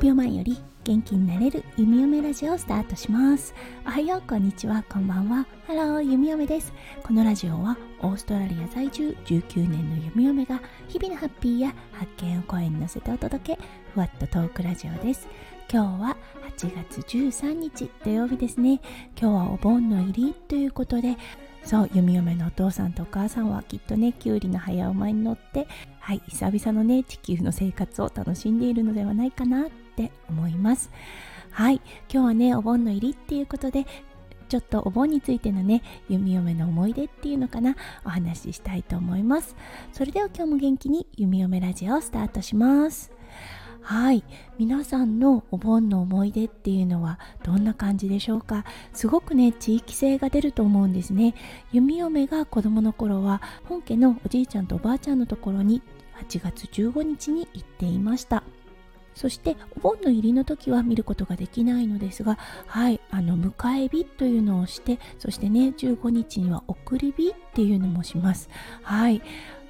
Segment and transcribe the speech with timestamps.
[0.00, 3.54] 秒前より元気になれる弓嫁ラジオをスタートします。
[3.84, 4.82] おはようこんにちは。
[4.88, 5.46] こんばんは。
[5.66, 6.72] ハロー弓嫁です。
[7.02, 15.28] このラジオはオーストラリア在住19年の弓嫁が日々のハッピーや発見を声に乗せてお届けふわっとトークラジオです。
[15.72, 16.16] 今日は
[16.58, 18.80] 8月13日土曜日ですね。
[19.16, 21.16] 今日はお盆の入りということで
[21.62, 25.68] そう弓嫁のお父さんとお母さんはきっとねきゅうりの早馬に乗って
[26.00, 30.90] はい久々のね地球の生活を楽しんでいるのではないかなって思います。
[31.52, 31.76] はい
[32.12, 33.86] 今日はねお盆の入りっていうことで
[34.48, 39.54] ちょっとお盆についてのね弓嫁の思い出っていうのかなお話ししたいと思います。
[39.92, 43.12] それでは今日も元気に弓嫁ラジオをスタートします。
[43.82, 44.22] はい。
[44.58, 48.64] 皆さんのお盆の思い出っていうのはどんな感じでしょうか？
[48.92, 51.34] すごくね地域性が出ると思うんですね。
[51.72, 55.82] 弓嫁が子供の頃は本家のおじいちゃんとおばあちゃんのところに
[56.28, 58.42] 8月15日に行っていました。
[59.14, 63.00] そしてお盆の入りの時は見ることができないのですがはい。
[63.10, 68.48] あの迎え火というのをしてそしてね15日には送り火っていうのもします。
[68.82, 69.22] はい。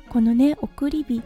[0.08, 1.22] このね送り火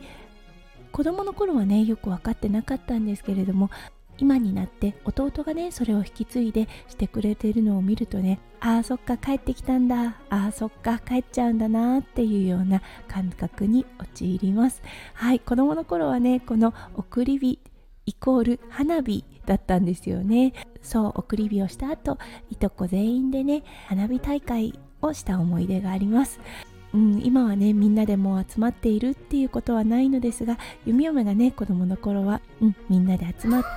[0.94, 3.68] 子供の頃はねよく分かってなかったんですけれども
[4.16, 10.14] 今になって弟がねそれを引き継いでしてくれているのを見るとねあーそっか帰ってきたんだ。
[10.30, 14.82] あーそっか帰っちゃうんだなっていうような感覚に陥ります。
[15.14, 17.58] はい子供の頃はねこの送り火
[18.06, 20.52] イコール花火だったんですよね。
[20.80, 22.18] そう送り火をした後
[22.50, 26.38] いとこ全員でね花火大会をした思い出があります。
[26.94, 33.68] うん、今はねみんなでもう集まっているっていうことはないのですが弓嫁がね子供の頃は、うん、みんなで集まって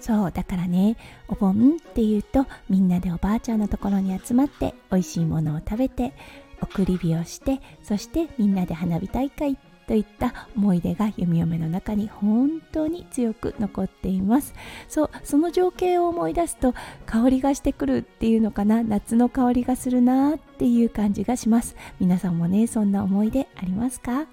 [0.00, 0.98] そうだからね
[1.28, 6.12] お盆っていうとみんなでおばあちゃんのところに集まって美味しいものを食べて
[6.60, 9.56] 送り火をしてそしてみんなで花火大会
[9.86, 14.54] といった思い出が弓嫁の中に本当に強く残っています
[14.88, 16.74] そうその情景を思い出すと
[17.06, 18.82] 香りがしてくるっていうのかな？
[18.82, 24.26] 夏の香りがするなっていう感じがします皆さんもねそんな思い出ありますか？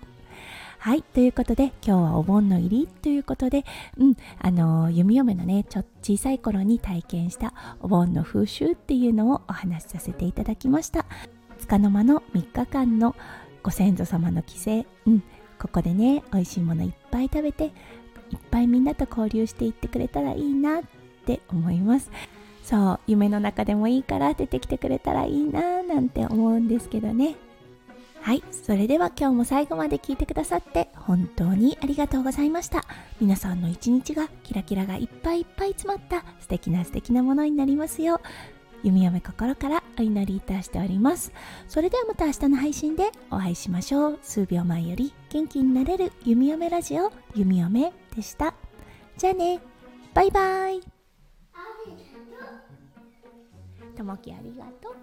[0.79, 1.03] はい。
[1.03, 3.65] ということで、今日はお盆の入りということで、
[3.99, 11.05] うん、あのー、弓嫁のね、ちょっと小さい頃に体験したお盆の風習っていうのをお話しさせていただきました。
[11.59, 13.15] 束の間の3日間の
[13.61, 15.23] ご先祖様の帰省、うん、
[15.61, 17.71] ここでね美味しいものいっぱい食べていっ
[18.49, 20.83] ぱいみんなと交流していってくれたらいいなっ
[21.25, 22.09] て思います
[22.63, 27.35] そう夢の中でもいいから出てきてくれたらいいななんて思うんですけどね
[28.21, 32.85] はいそれでは今日も最後まで聞いてくださって本当にありがとうございました
[33.19, 38.19] 皆さんの一日がキラキラがいっぱいいっぱい詰まった素敵な素敵なものになりますよう
[38.83, 41.31] 弓嫁心からお祈りいたしております。
[41.67, 44.19] それではまた明日の配信でお会いしましょう。
[44.23, 48.53] 数秒前より元気になれる弓嫁ラジオ、弓嫁でした。
[49.17, 49.61] じゃあね、
[50.13, 50.81] バイバイ。
[53.95, 54.95] ともきありがとう。